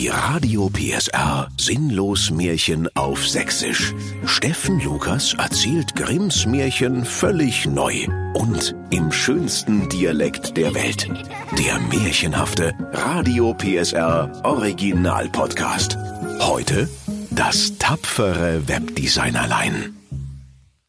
[0.00, 3.92] Die Radio PSR Sinnlos Märchen auf Sächsisch.
[4.24, 11.06] Steffen Lukas erzählt Grimms Märchen völlig neu und im schönsten Dialekt der Welt.
[11.58, 15.98] Der märchenhafte Radio PSR Original Podcast.
[16.38, 16.88] Heute
[17.30, 19.94] das tapfere Webdesignerlein.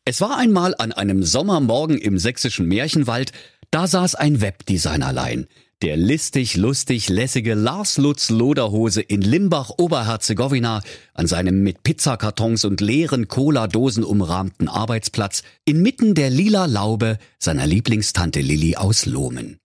[0.06, 3.34] Es war einmal an einem Sommermorgen im sächsischen Märchenwald,
[3.72, 5.48] da saß ein Webdesignerlein.
[5.82, 10.84] Der listig, lustig, lässige Lars Lutz Loderhose in Limbach, Oberherzegowina,
[11.16, 18.42] an seinem mit Pizzakartons und leeren Cola-Dosen umrahmten Arbeitsplatz, inmitten der lila Laube seiner Lieblingstante
[18.42, 19.58] Lilli aus Lohmen.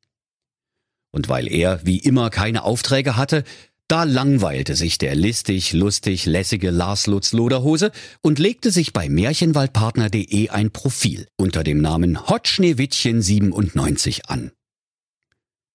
[1.13, 3.45] Und weil er, wie immer, keine Aufträge hatte,
[3.87, 10.49] da langweilte sich der listig, lustig, lässige Lars Lutz Loderhose und legte sich bei Märchenwaldpartner.de
[10.49, 14.51] ein Profil unter dem Namen Hot Schneewittchen 97 an.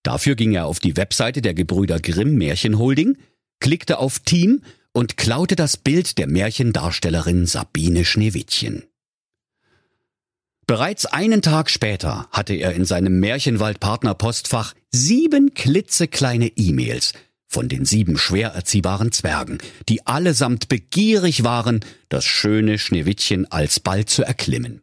[0.03, 3.17] Dafür ging er auf die Webseite der Gebrüder Grimm Märchenholding,
[3.59, 4.61] klickte auf Team
[4.93, 8.83] und klaute das Bild der Märchendarstellerin Sabine Schneewittchen.
[10.67, 17.13] Bereits einen Tag später hatte er in seinem Märchenwald-Partner-Postfach sieben klitzekleine E-Mails
[17.47, 19.57] von den sieben schwer erziehbaren Zwergen,
[19.89, 24.81] die allesamt begierig waren, das schöne Schneewittchen alsbald zu erklimmen.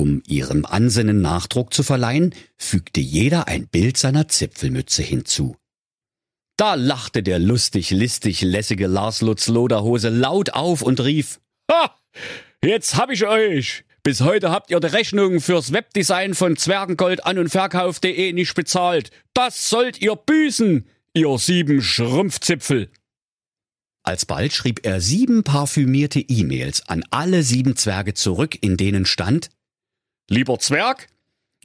[0.00, 5.56] Um ihrem Ansinnen Nachdruck zu verleihen, fügte jeder ein Bild seiner Zipfelmütze hinzu.
[6.56, 11.38] Da lachte der lustig, listig, lässige Lars Lutz Loderhose laut auf und rief,
[11.70, 11.94] Ha!
[12.64, 13.84] Jetzt hab ich euch!
[14.02, 19.10] Bis heute habt ihr die Rechnung fürs Webdesign von Zwergengold an und Verkauf.de nicht bezahlt.
[19.34, 22.88] Das sollt ihr büßen, ihr sieben Schrumpfzipfel.
[24.02, 29.50] Alsbald schrieb er sieben parfümierte E-Mails an alle sieben Zwerge zurück, in denen stand,
[30.32, 31.08] Lieber Zwerg,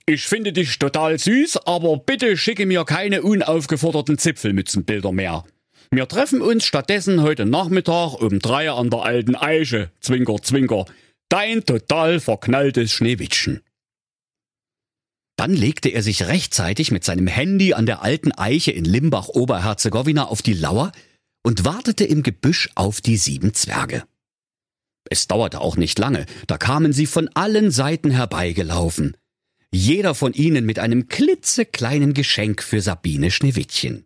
[0.08, 5.44] ich finde dich total süß, aber bitte schicke mir keine unaufgeforderten Zipfelmützenbilder mehr.
[5.91, 9.91] Wir treffen uns stattdessen heute Nachmittag um drei an der alten Eiche.
[9.99, 10.85] Zwinker, zwinker.
[11.30, 13.62] Dein total verknalltes Schneewittchen.
[15.38, 20.25] Dann legte er sich rechtzeitig mit seinem Handy an der alten Eiche in Limbach Oberherzegowina
[20.25, 20.91] auf die Lauer
[21.44, 24.06] und wartete im Gebüsch auf die sieben Zwerge.
[25.09, 29.16] Es dauerte auch nicht lange, da kamen sie von allen Seiten herbeigelaufen.
[29.71, 34.05] Jeder von ihnen mit einem klitzekleinen Geschenk für Sabine Schneewittchen.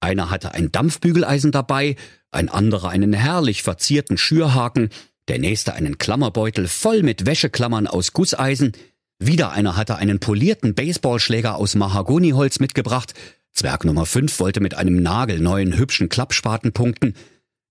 [0.00, 1.96] Einer hatte ein Dampfbügeleisen dabei,
[2.30, 4.90] ein anderer einen herrlich verzierten Schürhaken,
[5.28, 8.72] der nächste einen Klammerbeutel voll mit Wäscheklammern aus Gusseisen,
[9.18, 13.14] wieder einer hatte einen polierten Baseballschläger aus Mahagoniholz mitgebracht,
[13.52, 17.14] Zwerg Nummer 5 wollte mit einem nagelneuen hübschen Klappspaten punkten,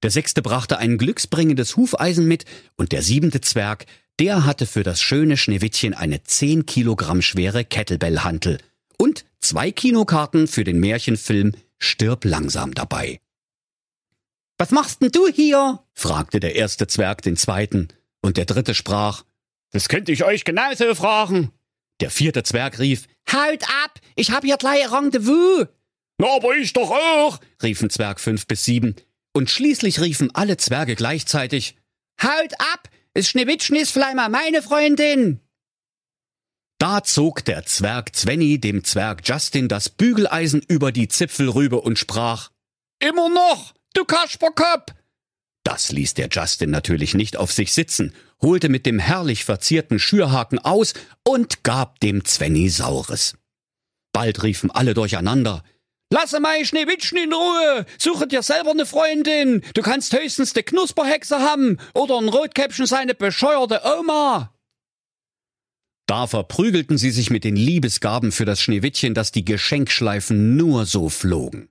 [0.04, 2.46] der sechste brachte ein glücksbringendes Hufeisen mit
[2.76, 3.86] und der siebente Zwerg,
[4.20, 8.58] der hatte für das schöne Schneewittchen eine zehn Kilogramm schwere Kettlebellhantel
[8.98, 13.20] und zwei Kinokarten für den Märchenfilm Stirb langsam dabei.
[14.58, 15.80] Was machst denn du hier?
[15.94, 17.88] fragte der erste Zwerg den zweiten,
[18.22, 19.24] und der dritte sprach,
[19.72, 21.52] das könnte ich euch genauso fragen.
[22.00, 25.66] Der vierte Zwerg rief, Haut ab, ich hab hier gleich Rendezvous.
[26.20, 28.96] Na, aber ich doch auch, riefen Zwerg fünf bis sieben
[29.34, 31.76] und schließlich riefen alle Zwerge gleichzeitig
[32.22, 32.90] Haut ab!
[33.14, 35.42] Es Schneewittchen ist Fleimer, meine Freundin!
[36.78, 42.50] Da zog der Zwerg Zwenny dem Zwerg Justin das Bügeleisen über die Zipfelrübe und sprach
[43.00, 44.94] Immer noch, du Kasperkopf!
[45.64, 50.58] Das ließ der Justin natürlich nicht auf sich sitzen, holte mit dem herrlich verzierten Schürhaken
[50.58, 50.94] aus
[51.24, 53.36] und gab dem Zwenny Saures.
[54.12, 55.64] Bald riefen alle durcheinander
[56.14, 57.86] Lasse mein Schneewittchen in Ruhe!
[57.98, 59.64] Suche dir selber eine Freundin!
[59.74, 64.54] Du kannst höchstens de Knusperhexe haben oder ein Rotkäppchen seine bescheuerte Oma!
[66.08, 71.08] Da verprügelten sie sich mit den Liebesgaben für das Schneewittchen, dass die Geschenkschleifen nur so
[71.08, 71.70] flogen.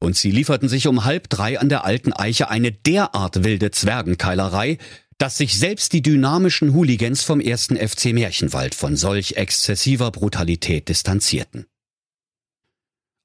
[0.00, 4.78] Und sie lieferten sich um halb drei an der alten Eiche eine derart wilde Zwergenkeilerei,
[5.18, 11.66] dass sich selbst die dynamischen Hooligans vom ersten FC Märchenwald von solch exzessiver Brutalität distanzierten.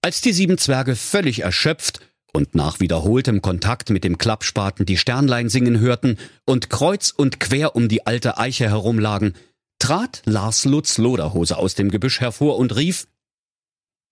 [0.01, 1.99] Als die sieben Zwerge völlig erschöpft
[2.31, 7.75] und nach wiederholtem Kontakt mit dem Klappspaten die Sternlein singen hörten und kreuz und quer
[7.75, 9.35] um die alte Eiche herumlagen,
[9.77, 13.07] trat Lars Lutz Loderhose aus dem Gebüsch hervor und rief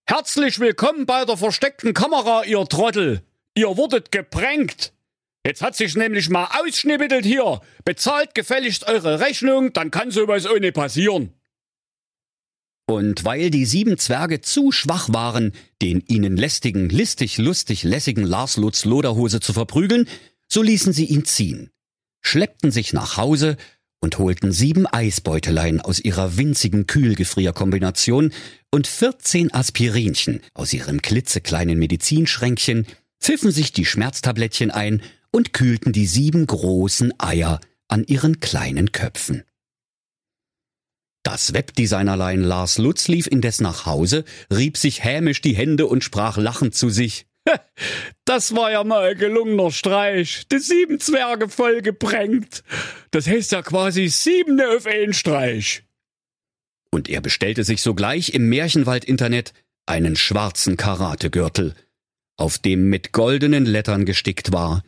[0.06, 3.22] Herzlich willkommen bei der versteckten Kamera, ihr Trottel!
[3.56, 4.94] Ihr wurdet geprängt!
[5.46, 7.62] Jetzt hat sich nämlich mal ausschnibbelt hier.
[7.86, 11.37] Bezahlt gefälligst eure Rechnung, dann kann sowas ohne passieren.
[12.90, 15.52] Und weil die sieben Zwerge zu schwach waren,
[15.82, 20.08] den ihnen lästigen, listig, lustig, lässigen Lars Lutz Loderhose zu verprügeln,
[20.48, 21.70] so ließen sie ihn ziehen,
[22.22, 23.58] schleppten sich nach Hause
[24.00, 28.32] und holten sieben Eisbeutelein aus ihrer winzigen Kühlgefrierkombination
[28.72, 32.88] und 14 Aspirinchen aus ihrem klitzekleinen Medizinschränkchen,
[33.20, 35.02] pfiffen sich die Schmerztablettchen ein
[35.32, 37.60] und kühlten die sieben großen Eier
[37.90, 39.44] an ihren kleinen Köpfen.
[41.28, 46.38] Das Webdesignerlein Lars Lutz lief indes nach Hause, rieb sich hämisch die Hände und sprach
[46.38, 47.28] lachend zu sich.
[48.24, 50.48] Das war ja mal ein gelungener Streich.
[50.48, 52.64] Die sieben Zwerge voll geprängt.
[53.12, 55.84] Das heißt ja quasi siebene auf einen Streich.
[56.92, 59.52] Und er bestellte sich sogleich im Märchenwald-Internet
[59.86, 61.76] einen schwarzen Karategürtel,
[62.38, 64.82] auf dem mit goldenen Lettern gestickt war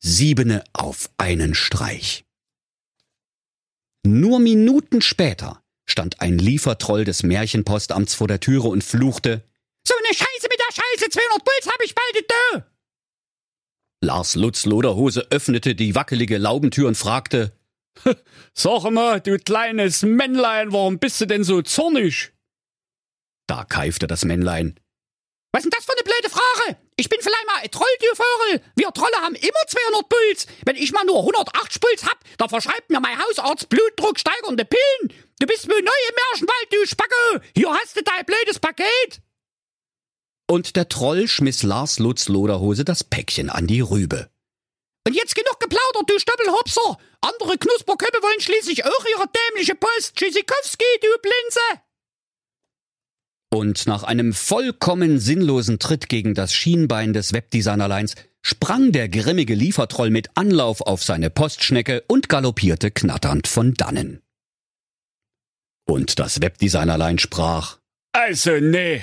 [0.00, 2.24] Siebene auf einen Streich.
[4.04, 9.44] Nur Minuten später stand ein Liefertroll des Märchenpostamts vor der Türe und fluchte
[9.86, 12.66] So ne Scheiße mit der Scheiße, 200 Puls hab ich bald da!
[14.04, 17.52] Lars Lutz Loderhose öffnete die wackelige Laubentür und fragte
[18.54, 22.32] Sag mal, du kleines Männlein, warum bist du denn so zornig?
[23.46, 24.78] Da keifte das Männlein.
[25.52, 26.78] Was ist denn das für eine blöde Frage?
[26.96, 28.62] Ich bin vielleicht mal ein Troll, du Vogel.
[28.74, 30.46] Wir Trolle haben immer 200 Puls.
[30.64, 35.12] Wenn ich mal nur 108 Puls hab, dann verschreibt mir mein Hausarzt Blutdruck steigernde Pillen.
[35.38, 37.42] Du bist wohl neu im Märchenwald, du Spacke.
[37.54, 39.20] Hier hast du dein blödes Paket.
[40.48, 44.30] Und der Troll schmiss Lars Lutz Loderhose das Päckchen an die Rübe.
[45.06, 46.98] Und jetzt genug geplaudert, du Stoppelhopser.
[47.20, 50.16] Andere Knusperköppe wollen schließlich auch ihre dämliche Post.
[50.16, 51.82] Tschüssikowski, du Blinze.
[53.52, 60.08] Und nach einem vollkommen sinnlosen Tritt gegen das Schienbein des Webdesignerleins sprang der grimmige Liefertroll
[60.08, 64.22] mit Anlauf auf seine Postschnecke und galoppierte knatternd von dannen.
[65.84, 67.76] Und das Webdesignerlein sprach
[68.12, 69.02] Also nee,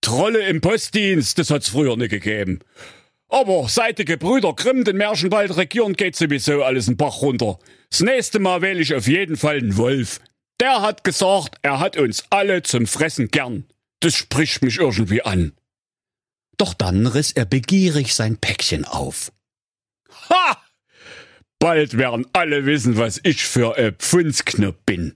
[0.00, 2.60] Trolle im Postdienst, das hat's früher nicht gegeben.
[3.28, 7.58] Aber seit die Gebrüder Grimm den Märchenwald regieren, geht sowieso alles in Bach runter.
[7.90, 10.20] Das nächste Mal wähle ich auf jeden Fall einen Wolf.
[10.60, 13.64] Der hat gesagt, er hat uns alle zum Fressen gern.
[14.02, 15.52] Das spricht mich irgendwie an.
[16.58, 19.32] Doch dann riss er begierig sein Päckchen auf.
[20.28, 20.60] Ha!
[21.60, 25.14] Bald werden alle wissen, was ich für ein Pfundsknopf bin,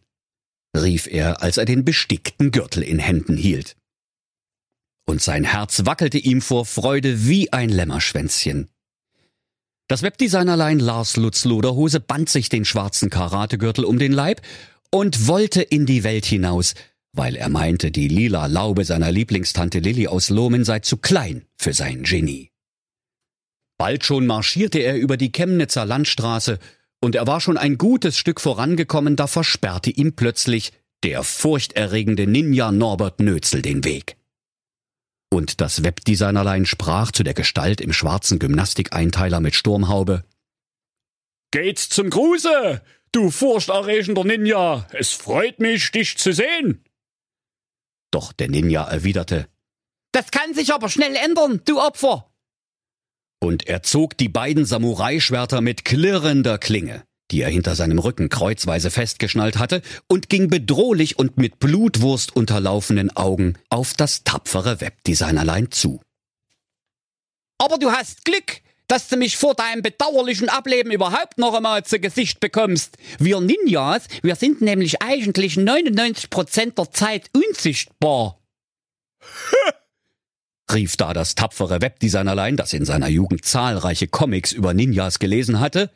[0.77, 3.77] rief er, als er den bestickten Gürtel in Händen hielt.
[5.05, 8.69] Und sein Herz wackelte ihm vor Freude wie ein Lämmerschwänzchen.
[9.89, 14.43] Das Webdesignerlein Lars Lutz Loderhose band sich den schwarzen Karategürtel um den Leib
[14.93, 16.75] und wollte in die Welt hinaus,
[17.17, 21.73] weil er meinte, die lila Laube seiner Lieblingstante Lilly aus Lohmen sei zu klein für
[21.73, 22.51] sein Genie.
[23.79, 26.59] Bald schon marschierte er über die Chemnitzer Landstraße,
[27.01, 30.73] und er war schon ein gutes Stück vorangekommen, da versperrte ihm plötzlich
[31.03, 34.17] der furchterregende Ninja Norbert Nötzel den Weg.
[35.31, 40.25] Und das Webdesignerlein sprach zu der Gestalt im schwarzen Gymnastikeinteiler mit Sturmhaube.
[41.51, 44.87] Geht's zum Gruße, du furchterregender Ninja.
[44.93, 46.86] Es freut mich, dich zu sehen.
[48.17, 49.47] Doch der Ninja erwiderte,
[50.11, 52.33] Das kann sich aber schnell ändern, du Opfer.
[53.41, 58.91] Und er zog die beiden Samurai-Schwerter mit klirrender Klinge, die er hinter seinem Rücken kreuzweise
[58.91, 66.01] festgeschnallt hatte, und ging bedrohlich und mit Blutwurst unterlaufenen Augen auf das tapfere Webdesignerlein zu.
[67.59, 71.99] Aber du hast Glück, dass du mich vor deinem bedauerlichen Ableben überhaupt noch einmal zu
[71.99, 72.97] Gesicht bekommst.
[73.19, 78.39] Wir Ninjas, wir sind nämlich eigentlich 99% der Zeit unsichtbar.
[80.73, 85.91] rief da das tapfere Webdesignerlein, das in seiner Jugend zahlreiche Comics über Ninjas gelesen hatte.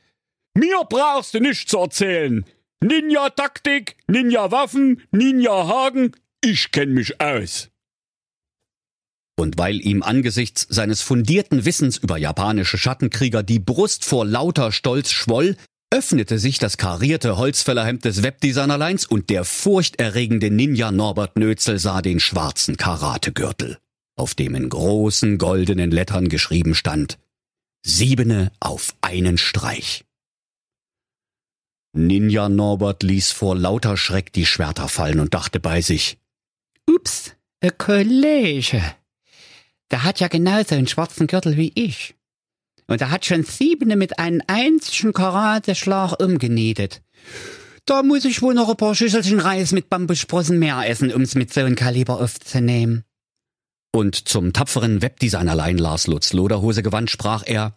[0.54, 2.44] Mir brauchst du nicht zu erzählen.
[2.82, 7.68] Ninja-Taktik, Ninja-Waffen, Ninja-Hagen, ich kenn mich aus.
[9.40, 15.10] Und weil ihm angesichts seines fundierten Wissens über japanische Schattenkrieger die Brust vor lauter Stolz
[15.10, 15.56] schwoll,
[15.90, 22.20] öffnete sich das karierte Holzfällerhemd des Webdesignerleins und der furchterregende Ninja Norbert Nötzel sah den
[22.20, 23.78] schwarzen Karategürtel,
[24.14, 27.18] auf dem in großen goldenen Lettern geschrieben stand
[27.82, 30.04] Siebene auf einen Streich.
[31.96, 36.18] Ninja Norbert ließ vor lauter Schreck die Schwerter fallen und dachte bei sich
[36.86, 37.32] Ups,
[37.62, 38.82] ein Kollege.
[39.90, 42.14] Der hat ja genauso einen schwarzen Gürtel wie ich.
[42.86, 47.02] Und er hat schon siebene mit einem einzigen Karateschlag umgenietet.
[47.86, 51.52] Da muss ich wohl noch ein paar Schüsselchen Reis mit Bambussprossen mehr essen, um's mit
[51.52, 53.04] so einem Kaliber aufzunehmen.
[53.92, 57.74] Und zum tapferen Webdesignerlein Lars Lutz Loderhose gewandt sprach er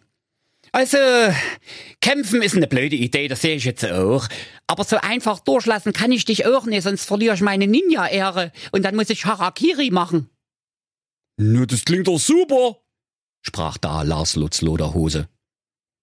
[0.70, 0.98] Also,
[2.00, 4.28] kämpfen ist eine blöde Idee, das sehe ich jetzt auch.
[4.66, 8.84] Aber so einfach durchlassen kann ich dich auch nicht, sonst verliere ich meine Ninja-Ehre und
[8.84, 10.30] dann muss ich Harakiri machen.
[11.36, 12.80] Nur das klingt doch super,
[13.42, 15.28] sprach da Lars Lutz Loderhose.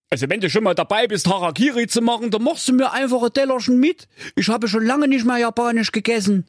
[0.10, 3.24] Also wenn du schon mal dabei bist, Harakiri zu machen, dann machst du mir einfach
[3.24, 4.10] ein Tellerchen mit.
[4.36, 6.46] Ich habe schon lange nicht mehr Japanisch gegessen.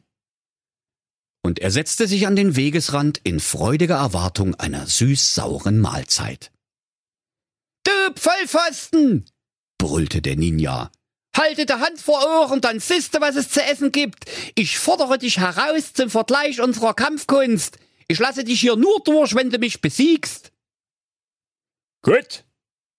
[1.44, 6.50] Und er setzte sich an den Wegesrand in freudiger Erwartung einer süß-sauren Mahlzeit.
[7.84, 9.26] Du Vollpfosten!
[9.78, 10.90] brüllte der Ninja.
[11.36, 14.26] Halte die Hand vor Ohren, dann siehst du, was es zu essen gibt.
[14.54, 17.78] Ich fordere dich heraus zum Vergleich unserer Kampfkunst.
[18.12, 20.52] Ich lasse dich hier nur durch, wenn du mich besiegst.
[22.02, 22.44] Gut,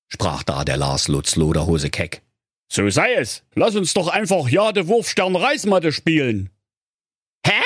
[0.08, 2.24] sprach da der Lars Lutz Loderhose keck.
[2.68, 3.44] So sei es.
[3.54, 6.50] Lass uns doch einfach Jade Wurfstern Reismatte spielen.
[7.46, 7.62] Hä?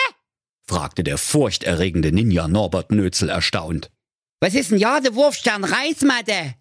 [0.67, 3.91] fragte der furchterregende Ninja Norbert Nötzel erstaunt.
[4.41, 6.55] Was ist denn Jade Wurfstern Reismatte?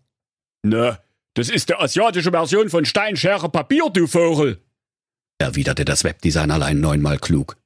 [0.62, 1.00] Na,
[1.34, 4.62] das ist die asiatische Version von Steinschere Papier, du Vogel,
[5.38, 7.56] erwiderte das Webdesignerlein neunmal klug.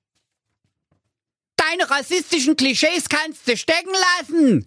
[1.71, 4.67] Deine rassistischen Klischees kannst du stecken lassen,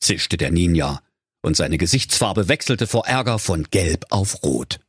[0.00, 1.00] zischte der Ninja
[1.40, 4.80] und seine Gesichtsfarbe wechselte vor Ärger von gelb auf rot.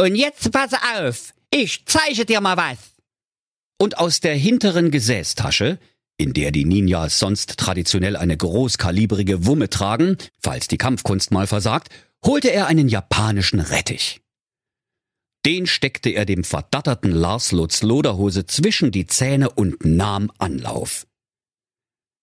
[0.00, 2.78] Und jetzt pass auf, ich zeige dir mal was.
[3.78, 5.78] Und aus der hinteren Gesäßtasche,
[6.16, 11.88] in der die Ninjas sonst traditionell eine großkalibrige Wumme tragen, falls die Kampfkunst mal versagt,
[12.24, 14.20] holte er einen japanischen Rettich.
[15.46, 21.06] Den steckte er dem verdatterten Lars Lutz Loderhose zwischen die Zähne und nahm Anlauf.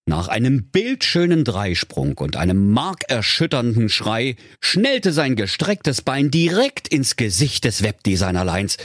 [0.08, 7.66] Nach einem bildschönen Dreisprung und einem markerschütternden Schrei schnellte sein gestrecktes Bein direkt ins Gesicht
[7.66, 8.78] des Webdesignerleins,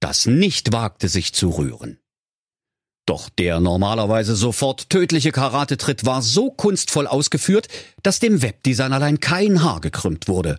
[0.00, 1.98] das nicht wagte, sich zu rühren.
[3.04, 7.68] Doch der normalerweise sofort tödliche Karatetritt war so kunstvoll ausgeführt,
[8.02, 10.58] dass dem Webdesignerlein kein Haar gekrümmt wurde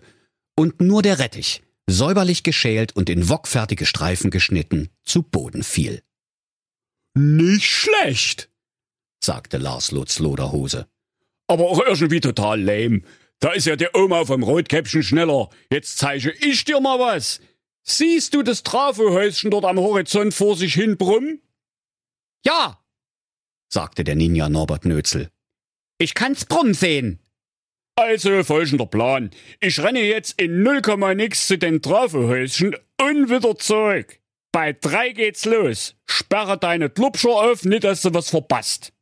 [0.54, 6.02] und nur der Rettich, säuberlich geschält und in wokfertige Streifen geschnitten, zu Boden fiel.
[7.14, 8.50] Nicht schlecht,
[9.22, 10.88] sagte Lars Lutz Loderhose.
[11.46, 13.02] Aber auch irgendwie total lame.
[13.40, 15.50] Da ist ja der Oma vom Rotkäppchen schneller.
[15.70, 17.40] Jetzt zeige ich dir mal was.
[17.82, 21.42] Siehst du das Trafohäuschen dort am Horizont vor sich hin brummen?
[22.44, 22.82] Ja,
[23.72, 25.30] sagte der Ninja Norbert Nötzel.
[25.98, 27.21] Ich kann's brummen sehen.
[27.96, 29.30] Also folgender Plan.
[29.60, 30.80] Ich renne jetzt in 0,
[31.14, 34.18] nix zu den Trafohäuschen und wieder zurück.
[34.50, 35.94] Bei drei geht's los.
[36.06, 38.92] Sperre deine Klubscher auf, nicht dass du was verpasst.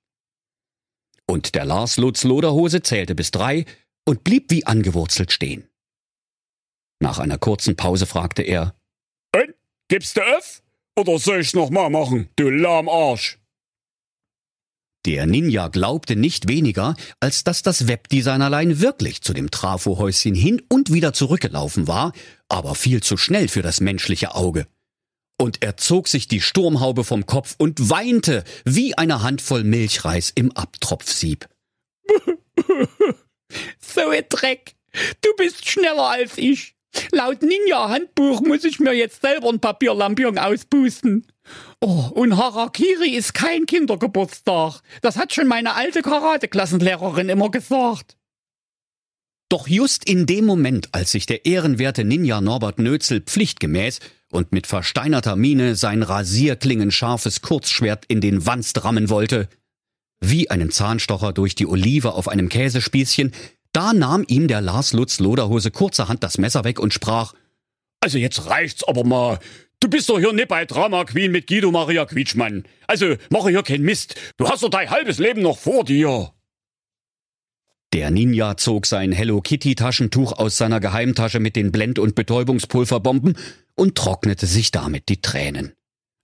[1.26, 3.64] Und der Lars Lutz Loderhose zählte bis drei
[4.04, 5.68] und blieb wie angewurzelt stehen.
[7.00, 8.74] Nach einer kurzen Pause fragte er,
[9.34, 9.54] Und?
[9.88, 10.62] Gibst du auf?
[10.96, 13.39] Oder soll ich's noch mal machen, du Lahmarsch?
[15.06, 20.92] Der Ninja glaubte nicht weniger, als dass das Webdesignerlein wirklich zu dem Trafohäuschen hin und
[20.92, 22.12] wieder zurückgelaufen war,
[22.48, 24.66] aber viel zu schnell für das menschliche Auge
[25.40, 30.52] und er zog sich die Sturmhaube vom Kopf und weinte wie eine Handvoll Milchreis im
[30.52, 31.48] Abtropfsieb.
[33.80, 34.74] so ein Dreck.
[35.22, 36.74] Du bist schneller als ich.
[37.12, 41.26] Laut Ninja-Handbuch muss ich mir jetzt selber ein Papierlampion auspusten.
[41.80, 44.82] Oh, und Harakiri ist kein Kindergeburtstag.
[45.00, 48.18] Das hat schon meine alte Karateklassenlehrerin immer gesagt.
[49.48, 53.98] Doch just in dem Moment, als sich der ehrenwerte Ninja Norbert Nötzel pflichtgemäß
[54.30, 59.48] und mit versteinerter Miene sein rasierklingenscharfes Kurzschwert in den Wanst rammen wollte,
[60.20, 63.32] wie einen Zahnstocher durch die Olive auf einem Käsespießchen,
[63.72, 67.34] da nahm ihm der Lars Lutz Loderhose kurzerhand das Messer weg und sprach,
[68.00, 69.40] Also jetzt reicht's aber mal.
[69.80, 72.64] Du bist doch hier nicht bei Drama Queen mit Guido Maria Quietschmann.
[72.86, 74.14] Also mache hier keinen Mist.
[74.36, 76.34] Du hast doch dein halbes Leben noch vor dir.
[77.94, 83.36] Der Ninja zog sein Hello Kitty Taschentuch aus seiner Geheimtasche mit den Blend- und Betäubungspulverbomben
[83.74, 85.72] und trocknete sich damit die Tränen.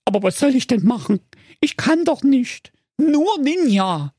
[0.05, 1.19] Aber was soll ich denn machen?
[1.59, 2.71] Ich kann doch nicht.
[2.97, 4.13] Nur Ninja.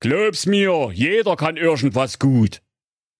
[0.00, 2.62] Glaub's mir, jeder kann irgendwas gut,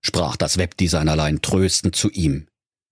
[0.04, 2.48] sprach das Webdesignerlein tröstend zu ihm.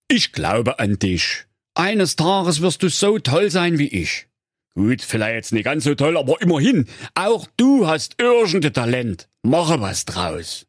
[0.09, 1.48] Ich glaube an dich.
[1.79, 4.27] Eines Tages wirst du so toll sein wie ich.
[4.75, 9.29] Gut, vielleicht nicht ganz so toll, aber immerhin, auch du hast irgendein Talent.
[9.45, 10.67] Mache was draus.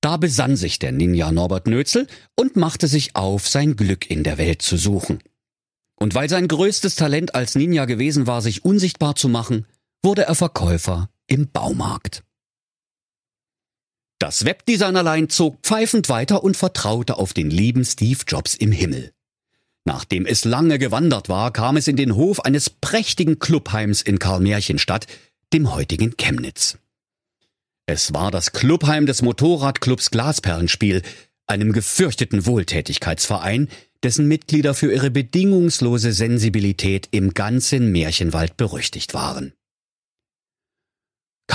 [0.00, 4.38] Da besann sich der Ninja Norbert Nötzel und machte sich auf, sein Glück in der
[4.38, 5.22] Welt zu suchen.
[5.94, 9.66] Und weil sein größtes Talent als Ninja gewesen war, sich unsichtbar zu machen,
[10.02, 12.24] wurde er Verkäufer im Baumarkt.
[14.18, 19.12] Das Webdesignerlein zog pfeifend weiter und vertraute auf den lieben Steve Jobs im Himmel.
[19.92, 25.08] Nachdem es lange gewandert war, kam es in den Hof eines prächtigen Clubheims in Karl-Märchenstadt,
[25.52, 26.78] dem heutigen Chemnitz.
[27.86, 31.02] Es war das Clubheim des Motorradclubs Glasperlenspiel,
[31.48, 33.66] einem gefürchteten Wohltätigkeitsverein,
[34.04, 39.54] dessen Mitglieder für ihre bedingungslose Sensibilität im ganzen Märchenwald berüchtigt waren.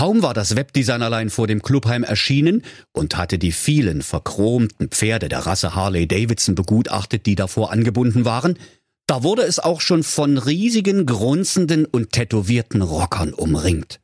[0.05, 5.47] Kaum war das Webdesignerlein vor dem Clubheim erschienen und hatte die vielen verchromten Pferde der
[5.47, 8.59] Rasse Harley Davidson begutachtet, die davor angebunden waren,
[9.07, 13.99] da wurde es auch schon von riesigen, grunzenden und tätowierten Rockern umringt.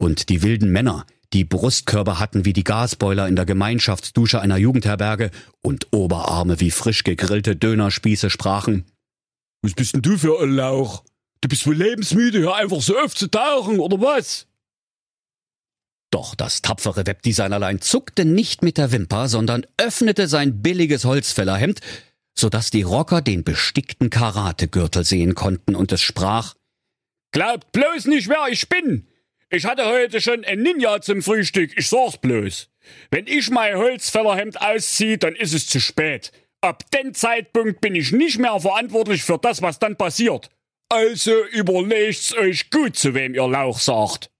[0.00, 5.30] Und die wilden Männer, die Brustkörper hatten wie die Gasboiler in der Gemeinschaftsdusche einer Jugendherberge
[5.62, 8.84] und Oberarme wie frisch gegrillte Dönerspieße sprachen.
[9.62, 11.04] Was bist denn du für ein Lauch?
[11.40, 14.46] Du bist wohl lebensmüde, hör einfach so oft zu tauchen, oder was?
[16.10, 21.80] Doch das tapfere Webdesignerlein zuckte nicht mit der Wimper, sondern öffnete sein billiges Holzfällerhemd,
[22.34, 26.54] so dass die Rocker den bestickten Karategürtel sehen konnten und es sprach
[27.32, 29.06] Glaubt bloß nicht, wer ich bin.
[29.50, 32.68] Ich hatte heute schon ein Ninja zum Frühstück, ich sag's bloß.
[33.10, 36.32] Wenn ich mein Holzfällerhemd ausziehe, dann ist es zu spät.
[36.60, 40.50] Ab dem Zeitpunkt bin ich nicht mehr verantwortlich für das, was dann passiert.
[40.90, 44.30] Also überlegt's euch gut, zu wem ihr Lauch sagt.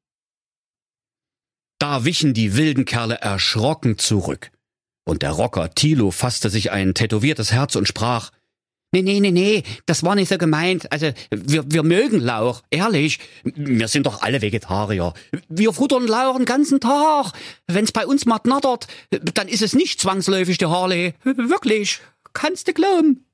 [1.78, 4.50] Da wichen die wilden Kerle erschrocken zurück.
[5.04, 8.32] Und der Rocker Thilo fasste sich ein tätowiertes Herz und sprach,
[8.92, 10.90] Nee, nee, nee, nee, das war nicht so gemeint.
[10.90, 13.20] Also, wir, wir mögen Lauch, ehrlich.
[13.44, 15.14] Wir sind doch alle Vegetarier.
[15.48, 17.32] Wir futtern Lauch den ganzen Tag.
[17.68, 18.88] Wenn's bei uns mal knattert,
[19.34, 21.14] dann ist es nicht zwangsläufig der Harley.
[21.22, 22.00] Wirklich,
[22.32, 23.29] kannst du glauben.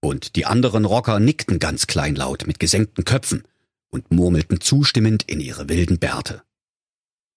[0.00, 3.44] Und die anderen Rocker nickten ganz kleinlaut mit gesenkten Köpfen
[3.90, 6.42] und murmelten zustimmend in ihre wilden Bärte.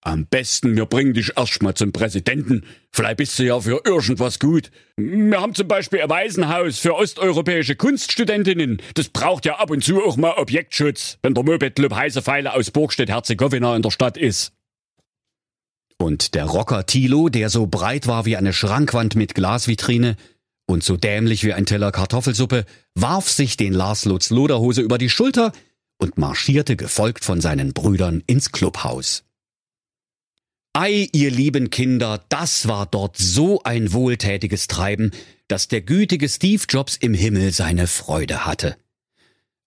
[0.06, 2.64] Am besten, wir bringen dich erst mal zum Präsidenten.
[2.92, 4.70] Vielleicht bist du ja für irgendwas gut.
[4.98, 8.82] Wir haben zum Beispiel ein Waisenhaus für osteuropäische Kunststudentinnen.
[8.94, 12.52] Das braucht ja ab und zu auch mal Objektschutz, wenn der Moped Club heiße Pfeile
[12.52, 14.52] aus Burgstedt-Herzegowina in der Stadt ist.
[15.96, 20.16] Und der Rocker Thilo, der so breit war wie eine Schrankwand mit Glasvitrine,
[20.66, 25.10] und so dämlich wie ein Teller Kartoffelsuppe warf sich den Lars Lutz Loderhose über die
[25.10, 25.52] Schulter
[25.98, 29.24] und marschierte gefolgt von seinen Brüdern ins Clubhaus.
[30.72, 35.12] Ei, ihr lieben Kinder, das war dort so ein wohltätiges Treiben,
[35.46, 38.76] dass der gütige Steve Jobs im Himmel seine Freude hatte.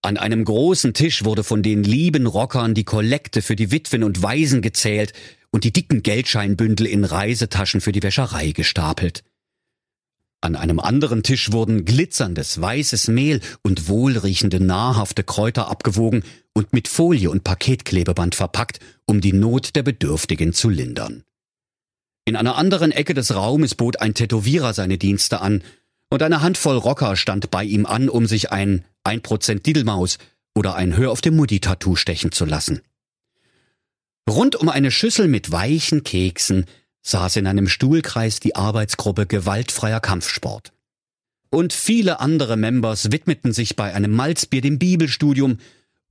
[0.01, 4.22] An einem großen Tisch wurde von den lieben Rockern die Kollekte für die Witwen und
[4.22, 5.13] Waisen gezählt
[5.51, 9.24] und die dicken Geldscheinbündel in Reisetaschen für die Wäscherei gestapelt.
[10.41, 16.23] An einem anderen Tisch wurden glitzerndes weißes Mehl und wohlriechende nahrhafte Kräuter abgewogen
[16.53, 21.23] und mit Folie und Paketklebeband verpackt, um die Not der Bedürftigen zu lindern.
[22.25, 25.63] In einer anderen Ecke des Raumes bot ein Tätowierer seine Dienste an,
[26.09, 30.19] und eine Handvoll Rocker stand bei ihm an, um sich ein 1% Didelmaus
[30.55, 32.81] oder ein Hör auf dem Mutti-Tattoo stechen zu lassen.
[34.29, 36.65] Rund um eine Schüssel mit weichen Keksen
[37.07, 40.74] saß in einem Stuhlkreis die Arbeitsgruppe Gewaltfreier Kampfsport.
[41.50, 45.59] Und viele andere Members widmeten sich bei einem Malzbier dem Bibelstudium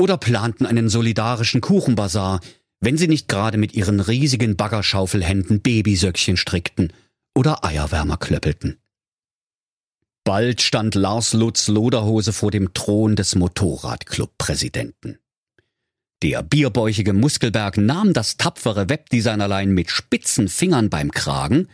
[0.00, 2.40] oder planten einen solidarischen Kuchenbazar,
[2.80, 6.92] wenn sie nicht gerade mit ihren riesigen Baggerschaufelhänden Babysöckchen strickten
[7.34, 8.78] oder Eierwärmer klöppelten.
[10.24, 15.18] Bald stand Lars Lutz Loderhose vor dem Thron des Motorradclub-Präsidenten.
[16.22, 21.68] Der bierbäuchige Muskelberg nahm das tapfere Webdesignerlein mit spitzen Fingern beim Kragen,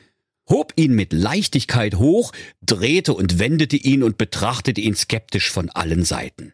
[0.48, 6.04] hob ihn mit Leichtigkeit hoch, drehte und wendete ihn und betrachtete ihn skeptisch von allen
[6.04, 6.52] Seiten.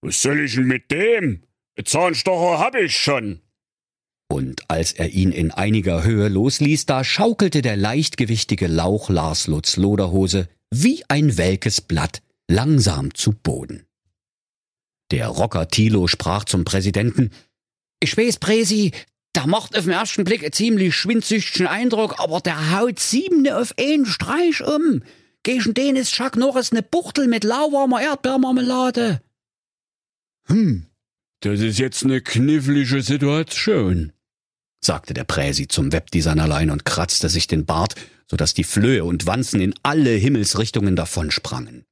[0.00, 1.42] Was soll ich denn mit dem?
[1.84, 3.40] Zahnstocher hab ich schon.
[4.30, 9.76] Und als er ihn in einiger Höhe losließ, da schaukelte der leichtgewichtige Lauch Lars Lutz
[9.76, 13.87] Loderhose wie ein welkes Blatt langsam zu Boden.
[15.10, 17.30] Der Rocker Thilo sprach zum Präsidenten.
[18.00, 18.92] Ich weiß, Präsi,
[19.34, 23.74] der macht auf den ersten Blick einen ziemlich schwindsüchtigen Eindruck, aber der haut siebene auf
[23.78, 25.02] einen Streich um.
[25.42, 29.22] Gegen den ist Chuck Norris ne Buchtel mit lauwarmer Erdbeermarmelade.
[30.46, 30.86] Hm,
[31.40, 34.12] das ist jetzt ne knifflige Situation,
[34.80, 37.94] sagte der Präsi zum Webdesignerlein und kratzte sich den Bart,
[38.26, 41.84] so dass die Flöhe und Wanzen in alle Himmelsrichtungen davonsprangen.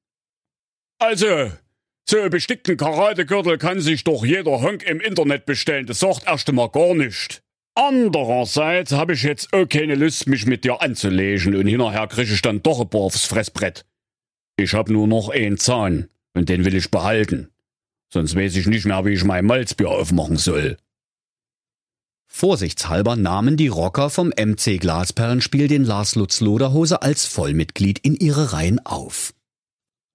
[0.98, 1.52] Also,
[2.08, 5.86] so einen bestickten Karategürtel kann sich doch jeder Honk im Internet bestellen.
[5.86, 7.42] Das sagt erst einmal gar nicht.
[7.74, 12.40] Andererseits habe ich jetzt auch keine Lust, mich mit dir anzulegen und hinterher kriege ich
[12.40, 13.84] dann doch ein paar aufs Fressbrett.
[14.56, 17.50] Ich hab nur noch einen Zahn und den will ich behalten.
[18.10, 20.78] Sonst weiß ich nicht mehr, wie ich mein Malzbier aufmachen soll.
[22.28, 28.52] Vorsichtshalber nahmen die Rocker vom MC Glasperlenspiel den Lars Lutz Loderhose als Vollmitglied in ihre
[28.52, 29.34] Reihen auf.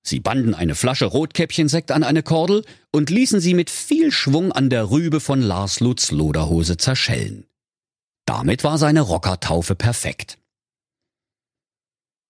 [0.03, 4.69] Sie banden eine Flasche Rotkäppchensekt an eine Kordel und ließen sie mit viel Schwung an
[4.69, 7.45] der Rübe von Lars Lutz Loderhose zerschellen.
[8.25, 10.37] Damit war seine Rockertaufe perfekt.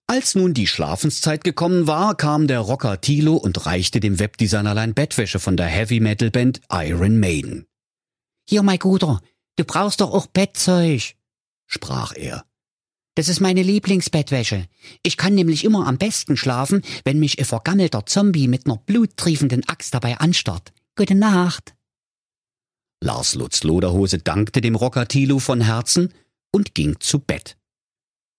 [0.08, 5.40] Als nun die Schlafenszeit gekommen war, kam der Rocker Thilo und reichte dem Webdesignerlein Bettwäsche
[5.40, 7.66] von der Heavy Metal Band Iron Maiden.
[8.46, 9.22] Hier, mein Guter,
[9.56, 11.16] du brauchst doch auch Bettzeug,
[11.66, 12.44] sprach er.
[13.15, 14.67] Das ist meine Lieblingsbettwäsche.
[15.04, 19.67] Ich kann nämlich immer am besten schlafen, wenn mich ein vergammelter Zombie mit ner bluttriefenden
[19.67, 20.71] Axt dabei anstarrt.
[20.95, 21.76] Gute Nacht.
[23.04, 26.13] Lars Lutz Loderhose dankte dem Rocker Thilo von Herzen
[26.52, 27.58] und ging zu Bett.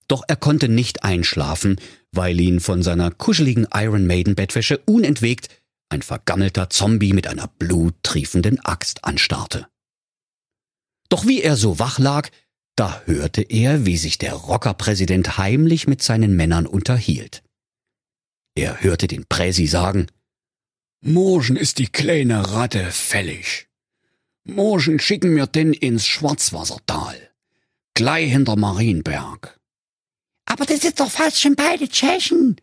[0.08, 1.76] Doch er konnte nicht einschlafen,
[2.12, 5.48] weil ihn von seiner kuscheligen Iron Maiden Bettwäsche unentwegt
[5.88, 9.66] ein vergammelter Zombie mit einer bluttriefenden Axt anstarrte.
[11.08, 12.30] Doch wie er so wach lag,
[12.76, 17.42] da hörte er, wie sich der Rockerpräsident heimlich mit seinen Männern unterhielt.
[18.54, 20.06] Er hörte den Präsi sagen,
[21.04, 23.68] Morgen ist die kleine Ratte fällig.
[24.44, 27.30] Morgen schicken wir den ins Schwarzwassertal.
[27.94, 29.58] Gleich hinter Marienberg.
[30.44, 32.56] Aber das ist doch fast schon beide Tschechen,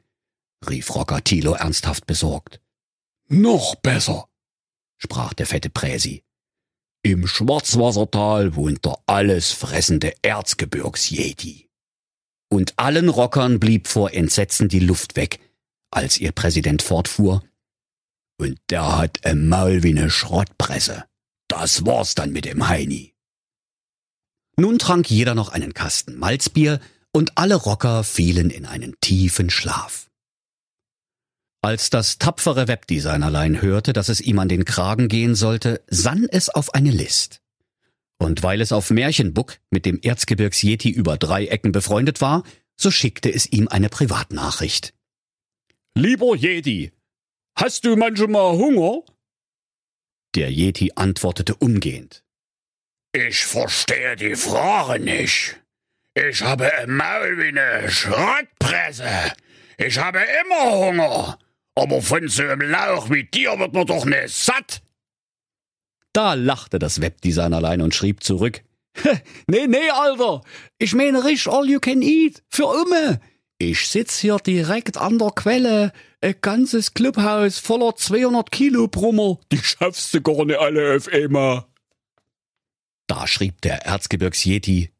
[0.69, 2.61] rief Rocker Thilo ernsthaft besorgt.
[3.27, 4.27] Noch besser,
[4.97, 6.23] sprach der fette Präsi.
[7.01, 11.69] Im Schwarzwassertal wohnt der alles fressende Erzgebirgsjeti.
[12.51, 15.39] Und allen Rockern blieb vor Entsetzen die Luft weg,
[15.91, 17.43] als ihr Präsident fortfuhr.
[18.37, 21.05] Und der hat ein Maul wie ne Schrottpresse.
[21.47, 23.13] Das war's dann mit dem Heini.
[24.57, 26.81] Nun trank jeder noch einen Kasten Malzbier
[27.13, 30.08] und alle Rocker fielen in einen tiefen Schlaf.
[31.61, 36.47] Als das tapfere Webdesignerlein hörte, dass es ihm an den Kragen gehen sollte, sann es
[36.49, 37.41] auf eine List.
[38.17, 42.43] Und weil es auf Märchenbuck mit dem Erzgebirgs-Yeti über drei Ecken befreundet war,
[42.77, 44.93] so schickte es ihm eine Privatnachricht.
[45.95, 46.93] Lieber Yeti,
[47.55, 49.03] hast du manchmal Hunger?
[50.35, 52.23] Der Yeti antwortete umgehend.
[53.11, 55.59] Ich verstehe die Frage nicht.
[56.13, 59.33] Ich habe im Maul wie ne Schrottpresse.
[59.77, 61.39] Ich habe immer Hunger.
[61.79, 64.81] Aber von so einem Lauch wie dir wird man doch nicht satt.
[66.13, 68.61] Da lachte das Webdesignerlein und schrieb zurück.
[69.47, 70.41] nee, nee, Alter.
[70.77, 72.43] Ich meine richtig all you can eat.
[72.49, 73.19] Für immer.
[73.59, 75.93] Ich sitz hier direkt an der Quelle.
[76.21, 79.39] Ein ganzes Clubhaus voller 200 Kilo Brummer.
[79.51, 81.65] Die schaffst du gar nicht alle auf einmal.
[83.07, 84.91] Da schrieb der Erzgebirgs-Yeti.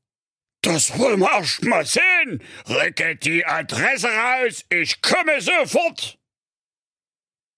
[0.61, 2.43] Das wollen wir erst mal sehen.
[2.67, 4.65] Rücke die Adresse raus.
[4.69, 6.18] Ich komme sofort.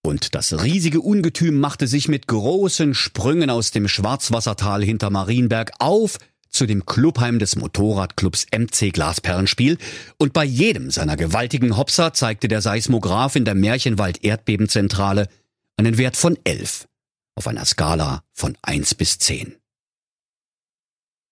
[0.03, 6.17] Und das riesige Ungetüm machte sich mit großen Sprüngen aus dem Schwarzwassertal hinter Marienberg auf
[6.49, 9.77] zu dem Clubheim des Motorradclubs MC Glasperlenspiel
[10.17, 15.29] und bei jedem seiner gewaltigen Hopser zeigte der Seismograph in der Märchenwald Erdbebenzentrale
[15.77, 16.87] einen Wert von 11
[17.35, 19.55] auf einer Skala von 1 bis 10.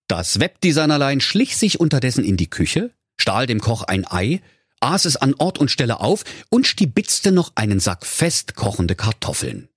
[0.07, 4.41] Das Webdesignerlein schlich sich unterdessen in die Küche, stahl dem Koch ein Ei
[4.81, 9.69] aß es an Ort und Stelle auf und stibitzte noch einen Sack fest kochende Kartoffeln.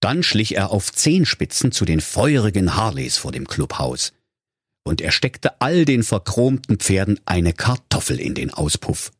[0.00, 4.12] Dann schlich er auf Zehenspitzen zu den feurigen Harleys vor dem Clubhaus.
[4.84, 9.12] Und er steckte all den verchromten Pferden eine Kartoffel in den Auspuff.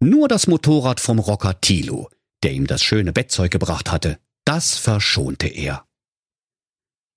[0.00, 2.08] Nur das Motorrad vom Rocker Thilo,
[2.44, 5.84] der ihm das schöne Bettzeug gebracht hatte, das verschonte er.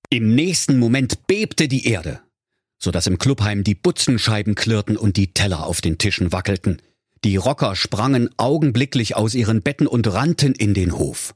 [0.09, 2.23] Im nächsten Moment bebte die Erde
[2.79, 6.81] so dass im Clubheim die Butzenscheiben klirrten und die Teller auf den Tischen wackelten.
[7.25, 11.35] Die Rocker sprangen augenblicklich aus ihren Betten und rannten in den Hof.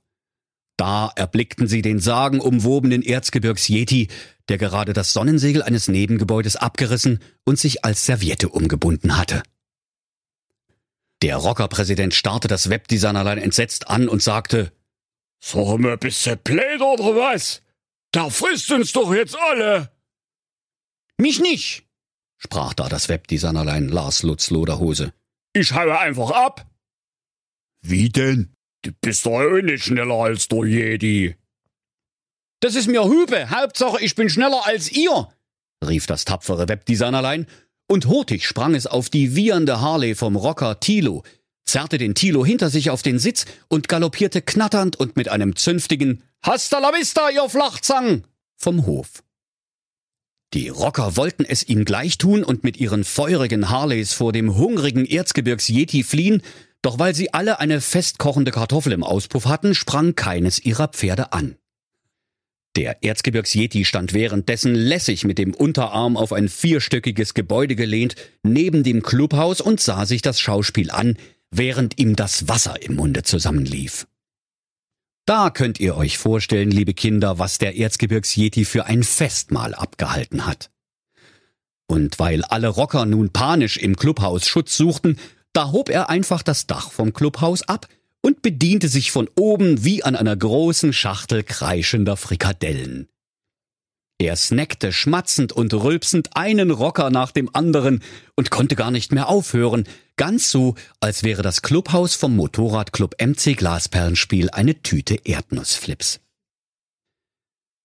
[0.78, 4.08] Da erblickten sie den sagenumwobenen Erzgebirgs-Yeti,
[4.50, 9.44] der gerade das Sonnensegel eines Nebengebäudes abgerissen und sich als Serviette umgebunden hatte.
[11.22, 14.74] Der Rockerpräsident starrte das Webdesignerlein entsetzt an und sagte,
[15.40, 17.62] Sag mal, bist du blöd oder was?
[18.12, 19.93] Da frisst uns doch jetzt alle!
[21.18, 21.84] Mich nicht,
[22.38, 25.14] sprach da das Webdesignerlein Lars Lutz Loderhose.
[25.54, 26.66] Ich haue einfach ab.
[27.82, 28.54] Wie denn?
[28.82, 31.36] Du bist doch auch nicht schneller als der Jedi.
[32.60, 33.50] Das ist mir Hübe.
[33.50, 35.30] Hauptsache, ich bin schneller als ihr,
[35.86, 37.46] rief das tapfere Webdesignerlein,
[37.88, 41.24] und hurtig sprang es auf die wiehernde Harley vom Rocker Tilo,
[41.66, 46.24] zerrte den Tilo hinter sich auf den Sitz und galoppierte knatternd und mit einem zünftigen
[46.42, 48.24] Hasta la vista, ihr Flachzang!
[48.58, 49.24] vom Hof.
[50.54, 55.06] Die Rocker wollten es ihm gleich tun und mit ihren feurigen Harleys vor dem hungrigen
[55.06, 56.44] Erzgebirgs-Yeti fliehen,
[56.84, 61.56] doch weil sie alle eine festkochende Kartoffel im Auspuff hatten, sprang keines ihrer Pferde an.
[62.76, 69.02] Der Erzgebirgs-Yeti stand währenddessen lässig mit dem Unterarm auf ein vierstöckiges Gebäude gelehnt, neben dem
[69.02, 71.18] Clubhaus und sah sich das Schauspiel an,
[71.50, 74.08] während ihm das Wasser im Munde zusammenlief.
[75.26, 80.70] Da könnt ihr euch vorstellen, liebe Kinder, was der Erzgebirgs-Yeti für ein Festmahl abgehalten hat.
[81.88, 85.18] Und weil alle Rocker nun panisch im Clubhaus Schutz suchten,
[85.54, 87.88] da hob er einfach das Dach vom Clubhaus ab
[88.22, 93.08] und bediente sich von oben wie an einer großen Schachtel kreischender Frikadellen.
[94.20, 98.02] Der snackte schmatzend und rülpsend einen Rocker nach dem anderen
[98.36, 99.86] und konnte gar nicht mehr aufhören,
[100.18, 106.20] ganz so, als wäre das Clubhaus vom Motorradclub MC Glasperlenspiel eine Tüte Erdnussflips.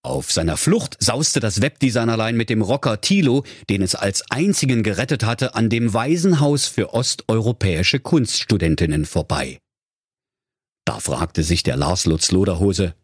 [0.04, 5.24] Auf seiner Flucht sauste das Webdesignerlein mit dem Rocker Thilo, den es als einzigen gerettet
[5.24, 9.58] hatte, an dem Waisenhaus für osteuropäische Kunststudentinnen vorbei.
[10.84, 12.94] Da fragte sich der Lars Lutz Loderhose,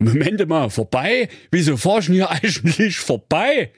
[0.00, 1.28] Moment mal, vorbei?
[1.50, 3.72] Wieso forschen hier eigentlich vorbei?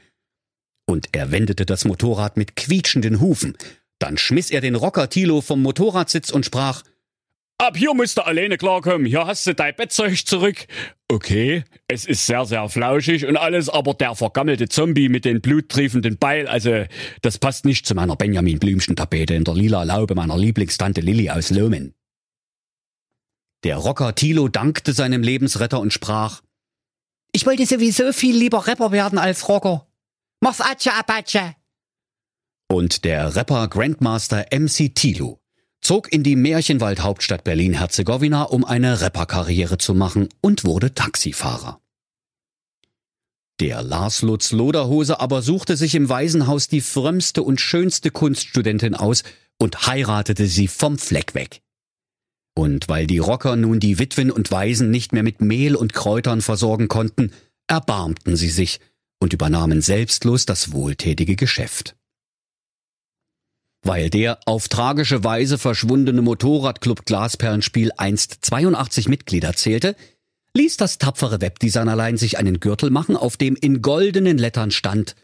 [0.86, 3.56] Und er wendete das Motorrad mit quietschenden Hufen.
[4.00, 6.82] Dann schmiss er den Rocker Thilo vom Motorradsitz und sprach,
[7.58, 9.06] Ab hier musst du alleine klarkommen.
[9.06, 10.66] Hier hast du dein Bettzeug zurück.
[11.08, 16.16] Okay, es ist sehr, sehr flauschig und alles, aber der vergammelte Zombie mit den bluttriefenden
[16.16, 16.86] Beil, also,
[17.20, 21.28] das passt nicht zu meiner Benjamin Blümchen Tapete in der lila Laube meiner Lieblingstante Lilly
[21.28, 21.92] aus Lohmen.
[23.64, 26.40] Der Rocker Thilo dankte seinem Lebensretter und sprach,
[27.32, 29.86] Ich wollte sowieso viel lieber Rapper werden als Rocker.
[30.40, 31.56] Mach's Atsche Apache.
[32.70, 35.40] Und der Rapper Grandmaster MC Thilo
[35.80, 41.80] zog in die Märchenwald-Hauptstadt Berlin-Herzegowina, um eine Rapperkarriere zu machen und wurde Taxifahrer.
[43.58, 49.24] Der Lars Lutz Loderhose aber suchte sich im Waisenhaus die frömmste und schönste Kunststudentin aus
[49.58, 51.62] und heiratete sie vom Fleck weg.
[52.54, 56.40] Und weil die Rocker nun die Witwen und Waisen nicht mehr mit Mehl und Kräutern
[56.40, 57.32] versorgen konnten,
[57.66, 58.78] erbarmten sie sich
[59.18, 61.96] und übernahmen selbstlos das wohltätige Geschäft.
[63.82, 69.96] Weil der auf tragische Weise verschwundene Motorradclub Glasperlenspiel einst 82 Mitglieder zählte,
[70.54, 75.14] ließ das tapfere Webdesignerlein sich einen Gürtel machen, auf dem in goldenen Lettern stand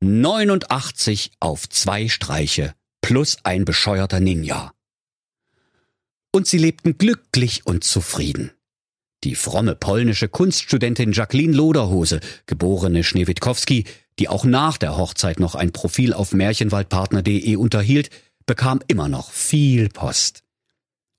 [0.00, 4.72] 89 auf zwei Streiche plus ein bescheuerter Ninja.
[6.32, 8.52] Und sie lebten glücklich und zufrieden.
[9.24, 13.84] Die fromme polnische Kunststudentin Jacqueline Loderhose, geborene Schneewitkowski,
[14.20, 18.10] die auch nach der Hochzeit noch ein Profil auf märchenwaldpartner.de unterhielt,
[18.46, 20.44] bekam immer noch viel Post.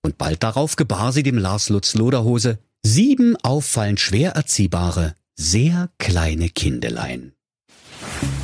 [0.04, 6.50] Und bald darauf gebar sie dem Lars Lutz Loderhose sieben auffallend schwer erziehbare, sehr kleine
[6.50, 7.34] Kindelein.